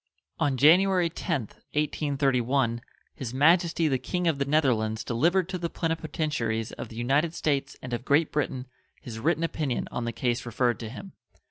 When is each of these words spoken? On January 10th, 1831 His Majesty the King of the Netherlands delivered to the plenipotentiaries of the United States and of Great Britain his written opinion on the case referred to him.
On 0.39 0.57
January 0.57 1.11
10th, 1.11 1.57
1831 1.77 2.81
His 3.13 3.35
Majesty 3.35 3.87
the 3.87 3.99
King 3.99 4.25
of 4.27 4.39
the 4.39 4.45
Netherlands 4.45 5.03
delivered 5.03 5.47
to 5.49 5.59
the 5.59 5.69
plenipotentiaries 5.69 6.71
of 6.71 6.89
the 6.89 6.95
United 6.95 7.35
States 7.35 7.77
and 7.83 7.93
of 7.93 8.03
Great 8.03 8.31
Britain 8.31 8.65
his 8.99 9.19
written 9.19 9.43
opinion 9.43 9.87
on 9.91 10.05
the 10.05 10.11
case 10.11 10.43
referred 10.43 10.79
to 10.79 10.89
him. 10.89 11.11